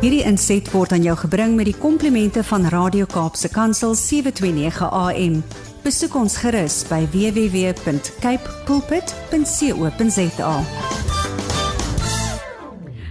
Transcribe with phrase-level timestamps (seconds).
[0.00, 5.34] Hierdie inset word aan jou gebring met die komplimente van Radio Kaapse Kansel 729 AM.
[5.84, 10.54] Besoek ons gerus by www.cape pulpit.co.za.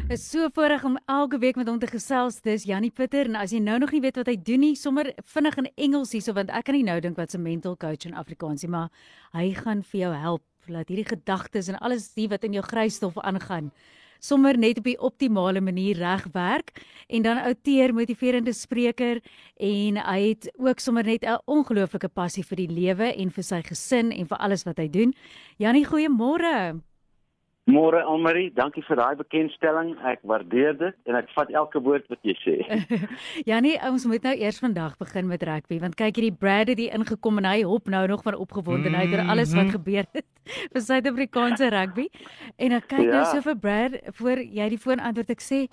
[0.09, 2.41] Is so voorreg om elke week met hom te gesels.
[2.41, 5.13] Dis Jannie Pitter en as jy nou nog nie weet wat hy doen nie, sommer
[5.35, 8.17] vinnig in Engels hierso want ek kan nie nou dink wat 'n mental coach in
[8.17, 8.89] Afrikaans nie, maar
[9.37, 13.13] hy gaan vir jou help laat hierdie gedagtes en alles die wat in jou grysstof
[13.21, 13.69] aangaan
[14.19, 16.73] sommer net op die optimale manier reg werk
[17.07, 19.21] en dan outeer motiverende spreker
[19.57, 23.61] en hy het ook sommer net 'n ongelooflike passie vir die lewe en vir sy
[23.61, 25.13] gesin en vir alles wat hy doen.
[25.57, 26.81] Jannie, goeiemôre.
[27.69, 29.91] Môre Almarie, dankie vir daai bekendstelling.
[30.09, 32.55] Ek waardeer dit en ek vat elke woord wat jy sê.
[33.49, 36.95] Janie, ons moet nou eers vandag begin met rugby want kyk hierdie Brad het hier
[36.97, 39.75] ingekom en hy hop nou nog van opgewondenheid oor alles wat mhm.
[39.77, 40.25] gebeur het
[40.73, 42.09] vir Suid-Afrikaanse rugby.
[42.57, 43.17] En ek kyk nou ja.
[43.19, 45.65] nou so vir Brad voor jy die foon antwoord ek sê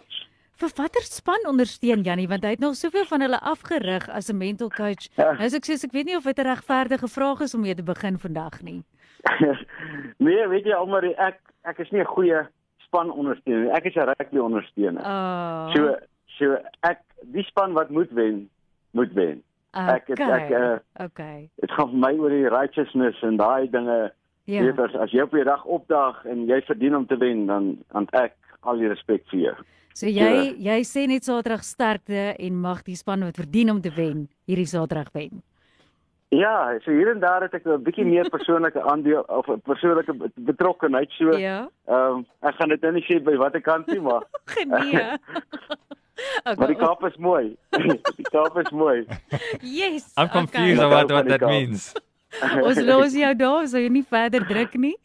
[0.56, 4.36] vir watter span ondersteun Janie want hy het nog soveel van hulle afgerig as 'n
[4.36, 5.08] mental coach.
[5.16, 5.32] Ja.
[5.32, 7.74] Nou as ek sê ek weet nie of dit 'n regverdige vraag is om mee
[7.74, 8.82] te begin vandag nie.
[10.26, 12.46] nee, weet jy Almarie, ek ek is nie 'n goeie
[12.86, 13.70] span ondersteuner.
[13.74, 15.02] Ek is 'n rugby ondersteuner.
[15.02, 15.72] Oh.
[15.74, 15.96] So
[16.38, 18.48] so ek die span wat moet wen,
[18.92, 19.42] moet wen.
[19.76, 19.94] Okay.
[19.94, 21.50] Ek ek uh, okay.
[21.60, 24.12] Dit gaan vir my oor die righteousness en daai dinge.
[24.46, 24.62] Ja.
[24.62, 27.78] Weet as as jy op 'n dag opdag en jy verdien om te wen, dan
[27.92, 29.56] dan ek al die respek vir jou.
[29.96, 33.80] So jy so, jy sê net Saterdag sterkte en mag die span wat verdien om
[33.80, 35.42] te wen hierdie Saterdag wen.
[36.28, 40.14] Ja, so hier en daar het ek 'n bietjie meer persoonlike aandeel of 'n persoonlike
[40.34, 41.36] betrokkeheid so.
[41.36, 41.68] Ja.
[41.86, 44.22] Ehm um, ek gaan dit nou nie sê by watter kant nie, maar
[44.66, 45.18] Nee.
[46.44, 46.54] okay.
[46.56, 47.56] Maar die Kaap is mooi.
[48.20, 49.06] die Kaap is mooi.
[49.60, 50.12] Yes.
[50.16, 50.86] I'm confused okay.
[50.86, 51.94] about what that means.
[52.62, 54.96] Ons los jou daar, so jy nie verder druk nie.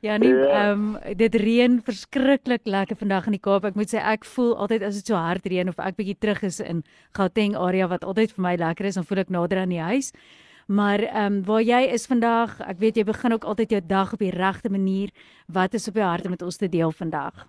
[0.00, 0.18] Ja, ja.
[0.18, 3.64] ehm um, dit reën verskriklik lekker vandag in die Kaap.
[3.64, 6.42] Ek moet sê ek voel altyd as dit so hard reën of ek bietjie terug
[6.42, 6.84] is in
[7.18, 10.12] Gauteng area wat altyd vir my lekker is, dan voel ek nader aan die huis.
[10.68, 14.10] Maar ehm um, waar jy is vandag, ek weet jy begin ook altyd jou dag
[14.12, 15.08] op die regte manier.
[15.46, 17.46] Wat is op jou hart om met ons te deel vandag?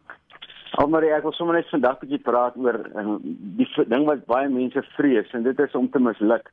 [0.80, 3.20] Almarie, ek wil sommer net vandag 'n bietjie praat oor um,
[3.60, 6.48] die ding wat baie mense vrees en dit is om te misluk.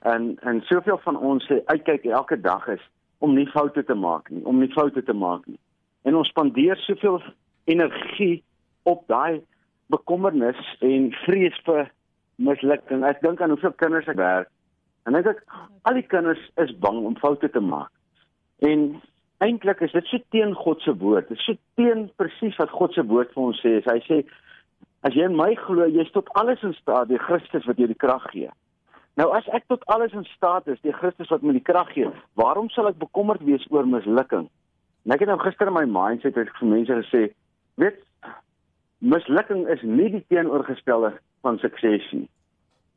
[0.00, 2.84] En en soveel van ons sê uitkyk elke dag is
[3.18, 5.60] om nie foute te maak nie, om nie foute te maak nie.
[6.04, 7.20] En ons spandeer soveel
[7.64, 8.42] energie
[8.82, 9.42] op daai
[9.86, 11.92] bekommernis en vrees vir
[12.36, 13.04] mislukking.
[13.04, 14.48] Ek dink aan hoeveel kinders ek werk
[15.08, 15.40] En ek dink
[15.88, 17.90] al die kinders is bang om foute te maak.
[18.60, 19.00] En
[19.40, 21.28] eintlik is dit so teen God se woord.
[21.28, 23.78] Dit is so teen presies wat God se woord vir ons sê.
[23.86, 24.20] Hy sê
[25.08, 27.98] as jy in my glo, jy's tot alles in staat deur Christus wat jou die
[27.98, 28.50] krag gee.
[29.18, 32.10] Nou as ek tot alles in staat is deur Christus wat my die krag gee,
[32.40, 34.46] waarom sal ek bekommerd wees oor mislukking?
[35.08, 37.22] En ek het nou gister in my mindset het vir mense gesê,
[37.80, 37.96] weet
[39.00, 42.28] mislukking is nie die teenoorgestelde van sukses nie.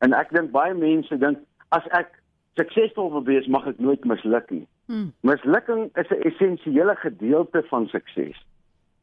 [0.04, 1.40] En ek dink baie mense dink
[1.76, 2.10] as ek
[2.58, 4.66] suksesvol wil wees, mag ek nooit misluk nie.
[4.90, 5.12] Hmm.
[5.26, 8.36] Mislukking is 'n essensiële gedeelte van sukses.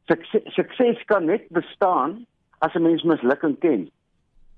[0.08, 2.26] Sukses, sukses kan net bestaan
[2.60, 3.90] as 'n mens mislukking ken.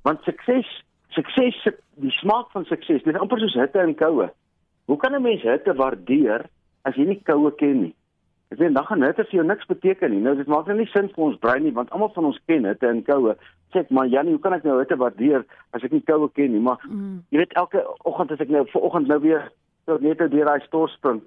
[0.04, 1.56] Want sukses, sukses
[1.96, 4.30] die smaak van sukses, dit is amper soos hitte en koue.
[4.86, 6.46] Hoe kan 'n mens hitte waardeer
[6.82, 7.96] as jy nie koue ken nie?
[8.54, 10.22] Ek sê dan gaan dit vir jou niks beteken nie.
[10.22, 12.68] Nou dit maak nou nie sin vir ons brein nie want almal van ons ken
[12.70, 13.34] hitte en koue.
[13.74, 15.42] Sê maar Janie, hoe kan ek nou hitte waardeer
[15.74, 16.62] as ek nie koue ken nie?
[16.62, 17.24] Maar mm.
[17.34, 19.48] jy weet elke oggend as ek nou vanoggend nou weer
[19.88, 21.24] so net deur daai stoor spring.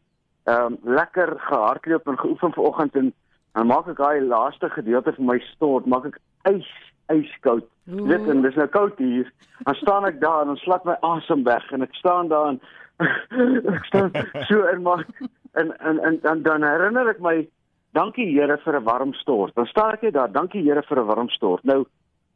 [0.46, 3.12] Ehm um, lekker gehardloop en geoefen vanoggend en
[3.58, 6.20] dan maak ek daai laaste gedeelte van my stort, maak ek
[6.52, 6.70] ys
[7.10, 7.66] yskoud.
[7.86, 9.26] Dit en dis nou koud hier.
[9.66, 12.60] Dan staan ek daar en dan slak my asem weg en ek staan daar en
[13.76, 14.14] ek staan
[14.46, 15.02] so in my
[15.56, 17.36] en en en dan dan herinner ek my
[17.96, 19.54] dankie Here vir 'n warm stort.
[19.54, 21.64] Dan staan ek net daar, dankie Here vir 'n warm stort.
[21.64, 21.84] Nou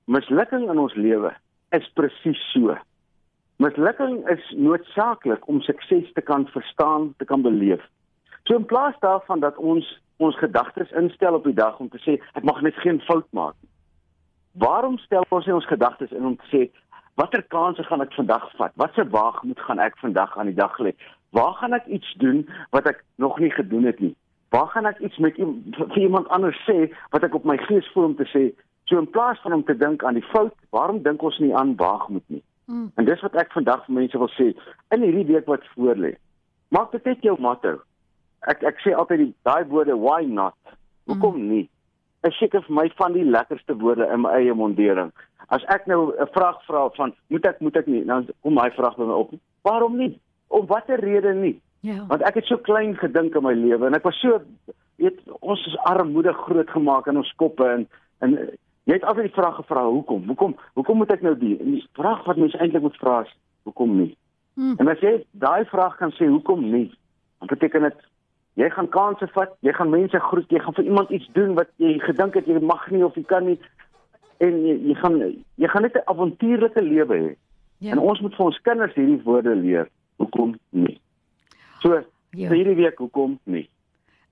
[0.06, 1.32] mislukking in ons lewe
[1.70, 2.76] is presies so.
[3.56, 7.82] Mislukking is noodsaaklik om sukses te kan verstaan, te kan beleef.
[8.44, 12.18] So in plaas daarvan dat ons ons gedagtes instel op die dag om te sê
[12.34, 13.70] ek mag net geen fout maak nie.
[14.52, 16.70] Waarom stel ons nie ons gedagtes in om te sê
[17.20, 18.72] watter kansse gaan ek vandag vat?
[18.80, 20.92] Watse waag moet gaan ek vandag aan die dag lê?
[21.30, 24.14] Waar gaan ek iets doen wat ek nog nie gedoen het nie?
[24.50, 28.10] Waar gaan ek iets met vir iemand anders sê wat ek op my gees voel
[28.10, 28.50] om te sê?
[28.90, 31.76] So in plaas van om te dink aan die fout, waarom dink ons nie aan
[31.78, 32.42] waagmoed nie?
[32.66, 32.90] Mm.
[32.94, 34.50] En dis wat ek vandag vir mense wil sê
[34.94, 36.16] in hierdie week wat voorlê.
[36.74, 37.76] Maak dit net jou motto.
[38.50, 40.58] Ek ek sê altyd die daai woorde why not?
[41.10, 41.48] Hoekom mm.
[41.54, 41.66] nie?
[42.26, 45.14] Ek seker vir my van die lekkerste woorde in my eie mondering.
[45.54, 48.70] As ek nou 'n vraag vra van moet ek moet ek nie, dan kom my
[48.70, 49.30] vraag by my op.
[49.62, 50.18] Waarom nie?
[50.50, 51.56] Om watter rede nie.
[51.86, 52.04] Ja.
[52.10, 54.42] Want ek het so klein gedink in my lewe en ek was so
[55.00, 57.86] weet ons is armoede groot gemaak in ons koppe en
[58.20, 58.36] en
[58.90, 60.24] Jy het altyd die vraag gevra hoekom?
[60.26, 60.56] Hoekom?
[60.74, 61.52] Hoekom moet ek nou die?
[61.62, 63.34] En die vraag wat mense eintlik moet vra is
[63.68, 64.14] hoekom nie?
[64.58, 64.72] Hmm.
[64.82, 65.12] En as jy
[65.42, 66.88] daai vraag kan sê hoekom nie,
[67.38, 68.00] dan beteken dit
[68.58, 71.70] jy gaan kansse vat, jy gaan mense groet, jy gaan vir iemand iets doen wat
[71.78, 73.60] jy gedink het jy mag nie of jy kan nie
[74.42, 77.30] en jy, jy gaan jy gaan net 'n avontuurlike lewe hê.
[77.78, 77.92] Ja.
[77.92, 79.88] En ons moet vir ons kinders hierdie woorde leer.
[80.20, 80.98] Hoekom nie?
[81.80, 82.02] So,
[82.36, 82.50] ja.
[82.52, 83.66] hierdie week hoekom nie?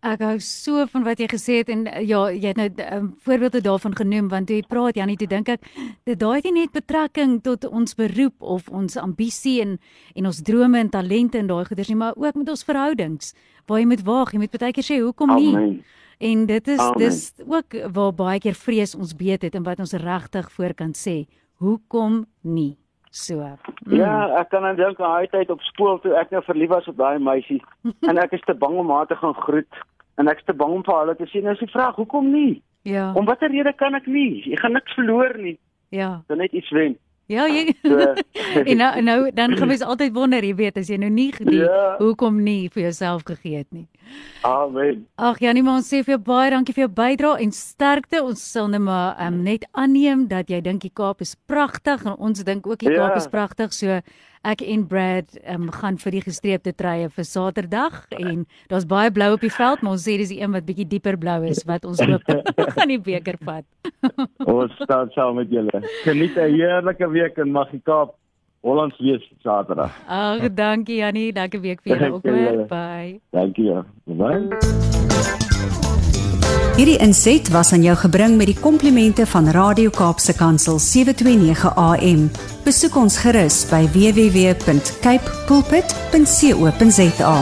[0.07, 2.93] Ek hou so van wat jy gesê het en eh, ja, jy het nou 'n
[2.95, 5.61] um, voorbeelde daarvan genoem want toe jy praat Janie, toe dink ek
[6.05, 9.79] dit daai het nie net betrekking tot ons beroep of ons ambisie en
[10.15, 13.35] en ons drome en talente en daai goeders nie, maar ook met ons verhoudings.
[13.67, 15.55] Waar jy moet waag, jy moet baie keer sê hoekom nie.
[15.57, 15.85] Amen.
[16.19, 16.99] En dit is Amen.
[16.99, 20.95] dis ook waar baie keer vrees ons beet het en wat ons regtig voor kan
[20.95, 21.27] sê.
[21.59, 22.77] Hoekom nie?
[23.11, 23.41] So.
[23.87, 23.97] Mm.
[23.97, 26.89] Ja, ek kan aan dink aan daai tyd op skool toe ek nou verlief was
[26.91, 27.63] op daai meisie
[28.09, 29.83] en ek is te bang om haar te gaan groet
[30.21, 31.47] en ek is te bang om vir haar te sien.
[31.47, 32.63] Nou is die vraag, hoekom nie?
[32.89, 33.13] Ja.
[33.15, 34.43] Om watter rede kan ek nie?
[34.49, 35.59] Jy gaan niks verloor nie.
[35.95, 36.23] Ja.
[36.27, 36.97] Dan net iets wen.
[37.29, 37.75] Ja, jy.
[38.71, 41.61] en nou nou dan gaan mens altyd wonder, jy weet, as jy nou nie die
[41.61, 41.97] ja.
[42.01, 43.87] hoekom nie vir jouself gegee het nie.
[44.47, 45.07] Amen.
[45.19, 48.23] Ag Janie, maar ons sê vir jou baie dankie vir jou bydrae en sterkte.
[48.23, 52.15] Ons sal net maar um, net aanneem dat jy dink die Kaap is pragtig en
[52.17, 53.01] ons dink ook die ja.
[53.03, 53.75] Kaap is pragtig.
[53.75, 53.99] So
[54.47, 59.33] ek en Brad um, gaan vir die gestreepte treie vir Saterdag en daar's baie blou
[59.35, 61.85] op die veld, maar ons sê dis die een wat bietjie dieper blou is wat
[61.89, 62.23] ons hoop
[62.77, 63.67] gaan die beker vat.
[64.47, 65.83] ons staan saam met julle.
[66.07, 68.15] Geniet 'n heerlike week in Magikaap.
[68.69, 69.93] Hollands wees Saterdag.
[70.07, 72.67] Ag, dankie Jannie, lekker week vir julle ook weer.
[72.69, 73.21] Bye.
[73.33, 73.65] Dankie.
[73.65, 73.85] Ja.
[74.05, 74.49] Bye.
[76.79, 82.29] Hierdie inset was aan jou gebring met die komplimente van Radio Kaapse Kansel 729 AM.
[82.63, 87.35] Besoek ons gerus by www.cape pulpit.co.za.